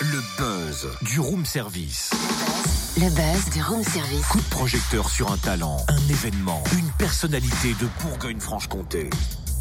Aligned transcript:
Le 0.00 0.20
buzz 0.36 0.88
du 1.02 1.20
room 1.20 1.44
service. 1.46 2.10
Le 2.96 3.08
buzz 3.10 3.52
du 3.52 3.62
room 3.62 3.84
service. 3.84 4.26
Coup 4.26 4.40
de 4.40 4.48
projecteur 4.50 5.08
sur 5.10 5.30
un 5.30 5.36
talent, 5.36 5.76
un 5.88 6.08
événement, 6.08 6.64
une 6.76 6.90
personnalité 6.98 7.74
de 7.80 7.86
Bourgogne-Franche-Comté. 8.02 9.10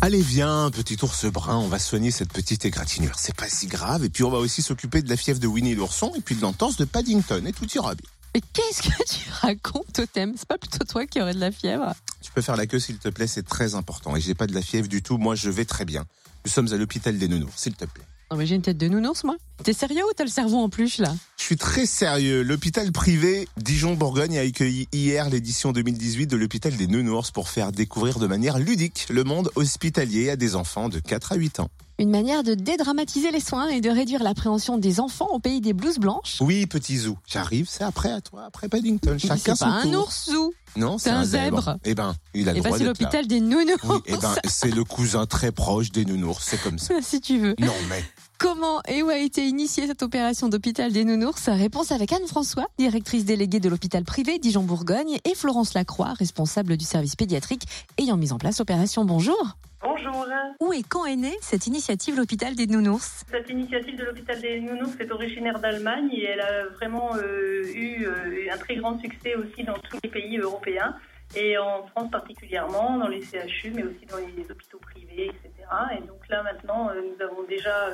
Allez, 0.01 0.21
viens, 0.21 0.71
petit 0.71 0.97
ours 1.04 1.25
brun, 1.25 1.57
on 1.57 1.67
va 1.67 1.78
soigner 1.78 2.09
cette 2.09 2.33
petite 2.33 2.65
égratignure. 2.65 3.13
C'est 3.17 3.35
pas 3.35 3.49
si 3.49 3.67
grave. 3.67 4.03
Et 4.03 4.10
puis 4.10 4.24
on 4.24 4.31
va 4.31 4.40
aussi 4.40 4.63
s'occuper 4.63 5.03
de 5.03 5.10
la 5.10 5.17
fièvre 5.17 5.40
de 5.40 5.47
Winnie 5.47 5.76
l'ourson 5.76 6.12
et 6.15 6.21
puis 6.21 6.35
de 6.35 6.42
l'entorse 6.42 6.78
de 6.78 6.85
Paddington. 6.85 7.44
Et 7.46 7.53
tout 7.53 7.69
ira 7.76 7.94
bien. 7.94 8.10
Mais 8.33 8.42
qu'est-ce 8.51 8.81
que 8.81 9.03
tu 9.13 9.29
racontes, 9.42 9.94
Totem? 9.94 10.33
C'est 10.37 10.47
pas 10.47 10.58
plutôt 10.58 10.83
toi 10.85 11.05
qui 11.05 11.21
aurais 11.21 11.35
de 11.35 11.40
la 11.40 11.51
fièvre? 11.51 11.94
Tu 12.24 12.31
peux 12.31 12.42
faire 12.42 12.55
la 12.55 12.65
queue 12.65 12.79
s'il 12.79 12.97
te 12.97 13.10
plaît, 13.10 13.28
c'est 13.28 13.44
très 13.44 13.76
important. 13.76 14.15
Et 14.15 14.21
j'ai 14.21 14.33
pas 14.33 14.47
de 14.47 14.53
la 14.53 14.62
fièvre 14.62 14.87
du 14.87 15.03
tout. 15.03 15.17
Moi, 15.17 15.35
je 15.35 15.49
vais 15.49 15.65
très 15.65 15.83
bien. 15.83 16.05
Nous 16.45 16.52
sommes 16.52 16.71
à 16.71 16.77
l'hôpital 16.77 17.17
des 17.17 17.27
nounours, 17.27 17.53
s'il 17.55 17.76
te 17.76 17.85
plaît. 17.85 18.05
Non 18.31 18.38
mais 18.38 18.48
j'ai 18.48 18.55
une 18.55 18.63
tête 18.63 18.77
de 18.77 18.88
nounours, 18.88 19.25
moi. 19.25 19.35
T'es 19.63 19.73
sérieux 19.73 20.02
ou 20.09 20.13
t'as 20.15 20.23
le 20.23 20.29
cerveau 20.29 20.57
en 20.57 20.70
plus, 20.70 20.98
là? 20.98 21.13
Je 21.38 21.43
suis 21.43 21.57
très 21.57 21.85
sérieux. 21.85 22.41
L'hôpital 22.41 22.91
privé 22.91 23.48
Dijon-Bourgogne 23.57 24.39
a 24.39 24.41
accueilli 24.41 24.88
hier 24.91 25.29
l'édition 25.29 25.71
2018 25.71 26.25
de 26.25 26.38
l'hôpital 26.38 26.75
des 26.75 26.88
nounours 26.88 27.29
pour 27.29 27.49
faire 27.49 27.71
découvrir 27.71 28.17
de 28.17 28.26
manière 28.26 28.57
ludique 28.57 29.05
le 29.12 29.23
monde 29.23 29.51
hospitalier 29.55 30.31
à 30.31 30.35
des 30.35 30.55
enfants 30.55 30.90
de 30.90 30.98
4 30.99 31.34
à 31.34 31.35
8 31.35 31.59
ans. 31.59 31.70
Une 31.99 32.09
manière 32.09 32.43
de 32.43 32.55
dédramatiser 32.55 33.29
les 33.31 33.39
soins 33.39 33.67
et 33.70 33.79
de 33.79 33.89
réduire 33.89 34.23
l'appréhension 34.23 34.77
des 34.77 34.99
enfants 34.99 35.27
au 35.31 35.39
pays 35.39 35.61
des 35.61 35.73
blouses 35.73 35.99
blanches 35.99 36.38
Oui, 36.41 36.65
petit 36.65 36.97
zou. 36.97 37.17
J'arrive, 37.27 37.67
c'est 37.70 37.84
après 37.84 38.11
à 38.11 38.20
toi, 38.20 38.45
après 38.45 38.67
Paddington. 38.67 39.17
Chacun 39.20 39.38
C'est 39.38 39.55
son 39.55 39.65
pas 39.65 39.71
un 39.71 39.84
tour. 39.84 40.03
ours 40.07 40.29
zou 40.29 40.53
Non, 40.75 40.98
c'est 40.98 41.11
un 41.11 41.20
un 41.20 41.23
zèbre. 41.23 41.61
zèbre. 41.63 41.77
Eh 41.85 41.93
ben, 41.93 42.15
il 42.34 42.49
a 42.49 42.53
le 42.53 42.59
droit 42.61 42.71
c'est 42.71 42.84
d'être 42.84 42.99
là. 42.99 43.05
l'hôpital 43.05 43.27
des 43.27 43.39
nounours 43.39 43.84
Oui, 43.84 43.98
eh 44.07 44.17
ben, 44.17 44.34
c'est 44.48 44.73
le 44.73 44.84
cousin 44.84 45.27
très 45.27 45.51
proche 45.51 45.91
des 45.91 46.03
nounours, 46.05 46.43
c'est 46.43 46.61
comme 46.61 46.79
ça. 46.79 46.95
si 47.01 47.21
tu 47.21 47.37
veux. 47.37 47.55
Non, 47.59 47.73
mais 47.89 48.03
Comment 48.39 48.81
et 48.89 49.01
où 49.03 49.09
a 49.09 49.17
été 49.20 49.48
initiée 49.48 49.87
cette 49.87 50.03
opération 50.03 50.49
d'hôpital 50.49 50.91
des 50.91 51.05
nounours? 51.05 51.48
Réponse 51.48 51.91
avec 51.93 52.12
Anne-François, 52.12 52.65
directrice 52.77 53.23
déléguée 53.23 53.62
de 53.62 53.70
l'hôpital 53.70 54.03
privé 54.03 54.37
Dijon-Bourgogne, 54.40 55.20
et 55.23 55.35
Florence 55.35 55.73
Lacroix, 55.75 56.12
responsable 56.13 56.75
du 56.75 56.84
service 56.84 57.15
pédiatrique 57.15 57.63
ayant 57.99 58.18
mis 58.18 58.34
en 58.34 58.37
place 58.40 58.59
l'opération. 58.59 59.05
Bonjour. 59.05 59.37
Bonjour. 59.84 60.26
Où 60.62 60.71
et 60.71 60.81
quand 60.81 61.05
est 61.05 61.17
née 61.17 61.35
cette 61.41 61.67
initiative 61.67 62.15
l'hôpital 62.15 62.55
des 62.55 62.67
nounours? 62.67 63.26
Cette 63.29 63.49
initiative 63.49 63.98
de 63.98 64.06
l'hôpital 64.06 64.40
des 64.40 64.62
Nounours 64.62 64.95
est 64.98 65.12
originaire 65.12 65.59
d'Allemagne 65.59 66.09
et 66.14 66.23
elle 66.23 66.40
a 66.40 66.67
vraiment 66.67 67.16
euh, 67.17 67.64
eu 67.75 68.06
euh, 68.06 68.53
un 68.53 68.58
très 68.58 68.78
grand 68.78 68.98
succès 69.02 69.36
aussi 69.36 69.64
dans 69.66 69.73
tous 69.73 69.98
les 70.02 70.09
pays 70.09 70.38
européens 70.38 70.95
et 71.36 71.58
en 71.58 71.86
France 71.88 72.09
particulièrement, 72.12 72.98
dans 72.98 73.09
les 73.09 73.22
CHU, 73.22 73.72
mais 73.75 73.84
aussi 73.84 74.06
dans 74.09 74.17
les 74.17 74.50
hôpitaux 74.50 74.80
privés, 74.80 75.25
etc. 75.25 75.52
Et 75.97 76.08
donc 76.08 76.30
là 76.30 76.44
maintenant, 76.44 76.90
euh, 76.90 77.02
nous 77.02 77.22
avons 77.22 77.44
déjà 77.44 77.90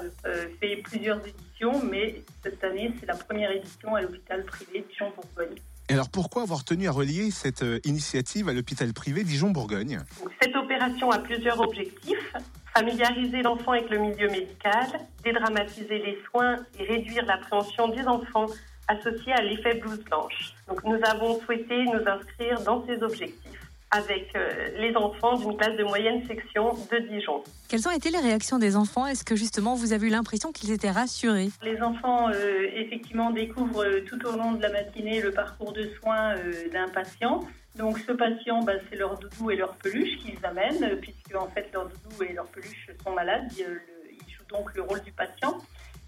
fait 0.62 0.76
plusieurs 0.84 1.26
éditions, 1.26 1.82
mais 1.90 2.22
cette 2.44 2.64
année, 2.64 2.94
c'est 3.00 3.08
la 3.08 3.16
première 3.16 3.52
édition 3.52 3.96
à 3.96 4.02
l'hôpital 4.02 4.44
privé 4.44 4.86
Dijon-Bourgogne. 4.90 5.56
Alors 5.92 6.10
pourquoi 6.10 6.44
avoir 6.44 6.64
tenu 6.64 6.88
à 6.88 6.92
relier 6.92 7.32
cette 7.32 7.64
euh, 7.64 7.80
initiative 7.84 8.48
à 8.48 8.54
l'hôpital 8.54 8.94
privé 8.94 9.24
Dijon-Bourgogne? 9.24 10.02
Cette 10.40 10.56
opération 10.56 11.10
a 11.10 11.18
plusieurs 11.18 11.60
objectifs. 11.60 12.36
Familiariser 12.76 13.42
l'enfant 13.42 13.72
avec 13.72 13.90
le 13.90 13.98
milieu 13.98 14.30
médical, 14.30 14.86
dédramatiser 15.24 15.98
les 15.98 16.20
soins 16.30 16.58
et 16.80 16.84
réduire 16.84 17.26
l'appréhension 17.26 17.88
des 17.88 18.04
enfants 18.04 18.46
associés 18.88 19.34
à 19.34 19.42
l'effet 19.42 19.80
blouse 19.80 20.04
blanche. 20.04 20.54
Donc 20.68 20.84
nous 20.84 21.00
avons 21.04 21.42
souhaité 21.42 21.84
nous 21.86 22.08
inscrire 22.08 22.62
dans 22.62 22.86
ces 22.86 23.02
objectifs 23.02 23.69
avec 23.92 24.36
euh, 24.36 24.70
les 24.78 24.96
enfants 24.96 25.36
d'une 25.36 25.58
classe 25.58 25.76
de 25.78 25.84
moyenne 25.84 26.26
section 26.28 26.74
de 26.92 26.98
Dijon. 27.10 27.44
Quelles 27.68 27.88
ont 27.88 27.92
été 27.92 28.12
les 28.12 28.20
réactions 28.20 28.60
des 28.60 28.76
enfants? 28.76 29.08
Est-ce 29.08 29.24
que 29.24 29.36
justement 29.36 29.76
vous 29.76 29.94
avez 29.94 30.08
eu 30.08 30.10
l'impression 30.12 30.52
qu'ils 30.52 30.72
étaient 30.72 30.92
rassurés? 30.92 31.50
Les 31.64 31.82
enfants, 31.82 32.30
euh, 32.30 32.68
effectivement, 32.76 33.32
découvrent 33.32 33.84
euh, 33.84 34.02
tout 34.08 34.24
au 34.28 34.34
long 34.38 34.52
de 34.54 34.62
la 34.62 34.72
matinée 34.72 35.22
le 35.22 35.32
parcours 35.32 35.74
de 35.74 35.90
soins 36.00 36.36
euh, 36.38 36.70
d'un 36.72 36.88
patient. 36.90 37.42
Donc, 37.76 38.00
ce 38.00 38.12
patient, 38.12 38.62
bah, 38.64 38.74
c'est 38.90 38.98
leur 38.98 39.18
doudou 39.18 39.52
et 39.52 39.56
leur 39.56 39.74
peluche 39.76 40.18
qu'ils 40.20 40.44
amènent, 40.44 40.98
puisque 41.00 41.36
en 41.36 41.48
fait, 41.48 41.70
leur 41.74 41.88
doudou 41.88 42.24
et 42.24 42.34
leur 42.34 42.48
peluche 42.48 42.90
sont 43.04 43.12
malades. 43.14 43.48
Ils, 43.58 43.66
le- 43.66 43.82
ils 44.12 44.34
jouent 44.34 44.44
donc 44.50 44.74
le 44.76 44.82
rôle 44.82 45.02
du 45.02 45.12
patient. 45.12 45.58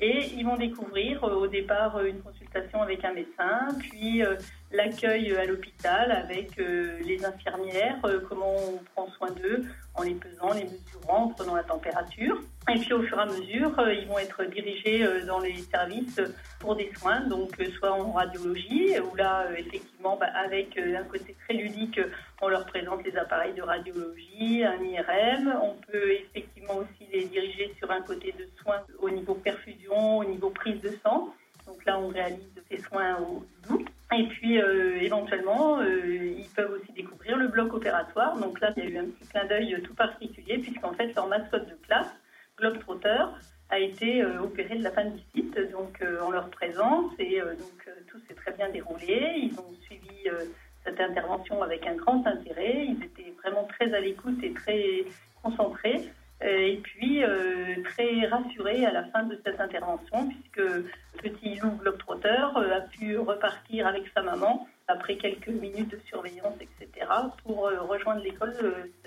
Et 0.02 0.32
ils 0.36 0.44
vont 0.44 0.58
découvrir 0.58 1.24
euh, 1.24 1.36
au 1.36 1.48
départ 1.48 1.96
euh, 1.98 2.06
une 2.06 2.22
consultation 2.22 2.82
avec 2.82 3.06
un 3.06 3.14
médecin, 3.14 3.68
puis 3.80 4.24
euh, 4.24 4.36
l'accueil 4.72 5.36
à 5.36 5.46
l'hôpital 5.46 6.12
avec 6.12 6.58
les 6.58 7.26
infirmières, 7.26 8.00
comment 8.28 8.56
on 8.56 8.80
prend 8.96 9.12
soin 9.12 9.30
d'eux 9.32 9.64
en 10.02 10.04
les 10.04 10.16
pesant, 10.16 10.54
les 10.54 10.64
mesurant, 10.64 11.26
en 11.26 11.28
prenant 11.30 11.56
la 11.56 11.64
température. 11.64 12.42
Et 12.74 12.80
puis 12.80 12.94
au 12.94 13.02
fur 13.04 13.18
et 13.18 13.22
à 13.22 13.26
mesure, 13.26 13.78
euh, 13.80 13.94
ils 13.94 14.08
vont 14.08 14.20
être 14.20 14.44
dirigés 14.46 15.04
euh, 15.04 15.26
dans 15.26 15.40
les 15.40 15.58
services 15.58 16.20
pour 16.60 16.76
des 16.76 16.92
soins, 16.96 17.22
donc 17.22 17.60
euh, 17.60 17.66
soit 17.72 17.92
en 17.92 18.12
radiologie, 18.12 18.94
où 19.00 19.16
là, 19.16 19.46
effectivement, 19.58 20.18
bah, 20.18 20.28
avec 20.36 20.78
un 20.78 21.04
côté 21.04 21.36
très 21.44 21.56
ludique, 21.56 22.00
on 22.42 22.48
leur 22.48 22.66
présente 22.66 23.04
les 23.04 23.16
appareils 23.16 23.54
de 23.54 23.62
radiologie, 23.62 24.64
un 24.64 24.82
IRM. 24.84 25.54
On 25.62 25.76
peut 25.92 26.12
effectivement 26.12 26.78
aussi 26.78 27.12
les 27.12 27.26
diriger 27.26 27.74
sur 27.78 27.92
un 27.92 28.02
côté 28.02 28.34
de 28.38 28.48
soins 28.62 28.82
au 29.00 29.10
niveau 29.10 29.36
perfusion, 29.36 30.20
au 30.20 30.24
niveau 30.24 30.50
prise 30.50 30.82
de 30.82 30.92
sang. 31.04 31.34
Donc 31.68 31.86
là, 31.86 32.00
on 32.00 32.08
réalise 32.08 32.50
ces 32.70 32.80
soins 32.80 33.18
au 33.20 33.46
doux. 33.68 33.86
Et 34.14 34.28
puis, 34.28 34.62
euh, 34.62 35.00
éventuellement, 35.02 35.80
euh, 35.80 36.36
ils 36.38 36.50
peuvent 36.50 36.72
aussi 36.72 36.92
découvrir 36.92 37.38
le 37.38 37.48
bloc 37.48 37.74
opératoire. 37.74 38.38
Donc 38.38 38.60
là, 38.60 38.72
il 38.76 38.84
y 38.84 38.88
a 38.88 38.90
eu 38.90 38.98
un 38.98 39.06
petit 39.06 39.28
clin 39.30 39.46
d'œil 39.46 39.82
tout 39.84 39.94
particulier, 39.94 40.58
puisqu'en 40.58 40.94
fait, 40.94 41.14
leur 41.16 41.28
mascotte 41.28 41.70
de 41.70 41.76
classe, 41.86 42.12
Globetrotter, 42.58 43.26
a 43.70 43.80
été 43.80 44.22
euh, 44.22 44.42
opéré 44.42 44.78
de 44.78 44.84
l'appendicite, 44.84 45.58
donc 45.72 46.02
euh, 46.02 46.22
en 46.22 46.30
leur 46.30 46.50
présence. 46.50 47.12
Et 47.20 47.42
euh, 47.42 47.56
donc, 47.56 47.88
euh, 47.88 47.92
tout 48.08 48.20
s'est 48.28 48.36
très 48.36 48.52
bien 48.52 48.70
déroulé. 48.70 49.34
Ils 49.38 49.58
ont 49.58 49.74
suivi 49.84 50.28
euh, 50.28 50.44
cette 50.84 51.00
intervention 51.00 51.64
avec 51.64 51.88
un 51.88 51.96
grand 51.96 52.26
intérêt. 52.28 52.86
Ils 52.86 53.02
étaient 53.04 53.34
vraiment 53.42 53.64
très 53.64 53.94
à 53.94 54.02
l'écoute 54.02 54.44
et 54.44 54.52
très 54.52 55.06
concentrés. 55.42 56.11
Rassurés 58.28 58.86
à 58.86 58.92
la 58.92 59.04
fin 59.06 59.24
de 59.24 59.40
cette 59.46 59.60
intervention, 59.60 60.30
puisque 60.30 60.62
petit 61.22 61.56
Lou 61.60 61.72
Globetrotter 61.72 62.44
euh, 62.56 62.78
a 62.78 62.82
pu 62.82 63.18
repartir 63.18 63.88
avec 63.88 64.04
sa 64.16 64.22
maman 64.22 64.68
après 64.88 65.16
quelques 65.16 65.48
minutes 65.48 65.92
de 65.92 66.00
surveillance, 66.08 66.56
etc., 66.60 67.08
pour 67.44 67.68
euh, 67.68 67.82
rejoindre 67.82 68.22
l'école 68.22 68.54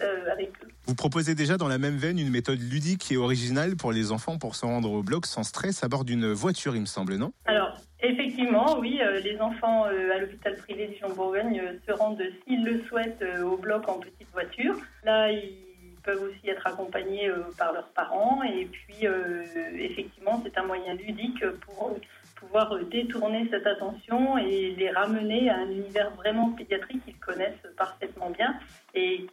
euh, 0.00 0.32
avec 0.32 0.50
eux. 0.62 0.69
Vous 0.86 0.94
proposez 0.94 1.34
déjà 1.34 1.56
dans 1.56 1.69
la 1.69 1.78
même 1.78 1.97
veine 1.97 2.19
une 2.19 2.30
méthode 2.30 2.60
ludique 2.60 3.10
et 3.12 3.16
originale 3.16 3.76
pour 3.76 3.92
les 3.92 4.12
enfants 4.12 4.38
pour 4.38 4.54
se 4.54 4.64
rendre 4.64 4.91
au 4.91 5.02
bloc 5.02 5.26
sans 5.26 5.42
stress 5.42 5.84
à 5.84 5.88
bord 5.88 6.04
d'une 6.04 6.32
voiture, 6.32 6.75
il 6.75 6.81
me 6.81 6.86
semble, 6.86 7.16
non? 7.16 7.32
Alors, 7.44 7.76
effectivement, 8.00 8.78
oui, 8.78 9.00
les 9.22 9.38
enfants 9.41 9.84
à 9.84 10.19
l'hôpital 10.19 10.56
privé 10.56 10.88
Dijon-Bourgogne 10.88 11.60
euh, 11.60 11.72
se 11.86 11.92
rendent, 11.92 12.22
s'ils 12.46 12.64
le 12.64 12.82
souhaitent, 12.84 13.25
au 13.42 13.56
bloc 13.56 13.88
en 13.88 13.98
petite 13.98 14.31
voiture. 14.32 14.76
Là, 15.04 15.31
ils 15.31 15.63
peuvent 16.04 16.22
aussi 16.22 16.48
être 16.48 16.66
accompagnés 16.66 17.28
euh, 17.28 17.42
par 17.59 17.72
leurs 17.72 17.88
parents. 17.88 18.42
Et 18.42 18.66
puis, 18.66 19.06
euh, 19.06 19.42
effectivement, 19.78 20.41
c'est 20.44 20.56
un 20.59 20.65
moyen 20.65 20.94
ludique 20.94 21.44
pour 21.66 21.98
pouvoir 22.37 22.75
euh, 22.75 22.82
détourner 22.84 23.48
cette 23.50 23.66
attention 23.66 24.37
et 24.38 24.70
les 24.76 24.91
ramener 24.91 25.50
à 25.50 25.56
un 25.56 25.70
univers 25.70 26.10
vraiment 26.12 26.50
pédiatrique 26.50 27.04
qu'ils 27.04 27.19
connaissent 27.19 27.66
parfaitement 27.76 28.31
bien 28.31 28.54
et 28.94 29.19
qui 29.19 29.28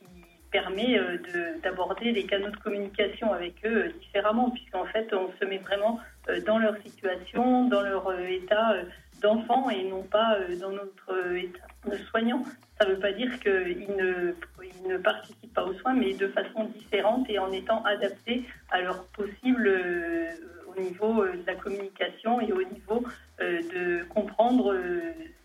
permet 0.51 0.97
de- 0.97 1.61
d'aborder 1.61 2.11
les 2.11 2.25
canaux 2.25 2.49
de 2.49 2.57
communication 2.57 3.31
avec 3.31 3.53
eux 3.65 3.93
différemment, 4.01 4.49
puisqu'en 4.49 4.85
fait, 4.85 5.13
on 5.13 5.31
se 5.39 5.45
met 5.45 5.59
vraiment 5.59 5.99
dans 6.45 6.57
leur 6.59 6.75
situation, 6.83 7.67
dans 7.69 7.81
leur 7.81 8.19
état 8.19 8.75
euh, 9.23 9.27
d'enfant 9.27 9.69
et 9.69 9.83
non 9.89 10.03
pas 10.03 10.35
euh, 10.35 10.55
dans 10.59 10.71
notre 10.71 11.11
euh, 11.11 11.39
état 11.39 11.67
de 11.89 11.97
soignant. 12.09 12.43
Ça 12.79 12.87
ne 12.87 12.93
veut 12.93 12.99
pas 12.99 13.11
dire 13.11 13.39
qu'ils 13.39 13.95
ne, 13.97 14.33
ils 14.63 14.89
ne 14.89 14.97
participent 14.97 15.53
pas 15.53 15.63
aux 15.63 15.73
soins, 15.75 15.93
mais 15.93 16.13
de 16.13 16.27
façon 16.27 16.65
différente 16.65 17.29
et 17.29 17.39
en 17.39 17.51
étant 17.51 17.83
adaptés 17.83 18.43
à 18.71 18.81
leur 18.81 19.05
possible 19.07 19.67
euh, 19.67 20.29
au 20.75 20.81
niveau 20.81 21.23
euh, 21.23 21.33
de 21.33 21.45
la 21.45 21.55
communication 21.55 22.41
et 22.41 22.51
au 22.51 22.63
niveau 22.63 23.03
euh, 23.41 23.61
de 23.61 24.03
comprendre 24.09 24.73
euh, 24.73 25.01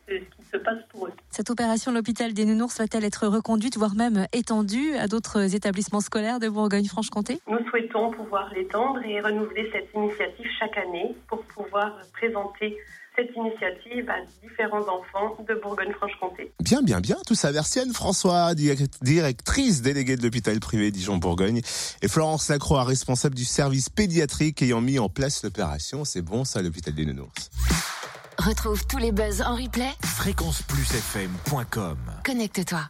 ce 0.08 0.14
qui 0.14 0.44
se 0.52 0.56
passe 0.56 0.78
pour 0.88 1.08
eux. 1.08 1.12
Cette 1.30 1.50
opération 1.50 1.90
l'hôpital 1.90 2.32
des 2.32 2.44
nounours 2.44 2.78
va-t-elle 2.78 3.04
être 3.04 3.26
reconduite, 3.26 3.76
voire 3.76 3.96
même 3.96 4.26
étendue 4.32 4.94
à 4.94 5.08
d'autres 5.08 5.54
établissements 5.56 6.00
scolaires 6.00 6.38
de 6.38 6.48
Bourgogne-Franche-Comté? 6.48 7.40
Nous 7.48 7.58
souhaitons 7.68 8.12
pouvoir 8.12 8.52
l'étendre 8.54 9.00
et 9.04 9.20
renouveler 9.20 9.68
cette 9.72 9.92
initiative 9.94 10.46
chaque 10.60 10.78
année 10.78 11.16
pour 11.26 11.42
pouvoir 11.42 11.98
présenter 12.12 12.78
cette 13.16 13.34
initiative 13.34 14.08
à 14.10 14.16
différents 14.46 14.82
enfants 14.82 15.36
de 15.48 15.54
Bourgogne-Franche-Comté. 15.62 16.52
Bien, 16.60 16.82
bien, 16.82 17.00
bien. 17.00 17.16
Tout 17.26 17.34
ça, 17.34 17.50
merci 17.52 17.80
Anne-François, 17.80 18.54
direct- 18.54 18.98
directrice 19.02 19.80
déléguée 19.82 20.16
de 20.16 20.22
l'hôpital 20.22 20.58
privé 20.60 20.90
Dijon-Bourgogne, 20.90 21.60
et 22.02 22.08
Florence 22.08 22.48
Lacroix, 22.48 22.84
responsable 22.84 23.34
du 23.34 23.44
service 23.44 23.88
pédiatrique 23.88 24.60
ayant 24.62 24.80
mis 24.80 24.98
en 24.98 25.08
place 25.08 25.42
l'opération. 25.42 26.04
C'est 26.04 26.22
bon 26.22 26.44
ça, 26.44 26.60
l'hôpital 26.62 26.94
des 26.94 27.06
nounours. 27.06 27.50
Retrouve 28.38 28.86
tous 28.86 28.98
les 28.98 29.12
buzz 29.12 29.40
en 29.42 29.54
replay. 29.56 29.88
Fréquenceplusfm.com 30.04 31.96
Connecte-toi. 32.24 32.80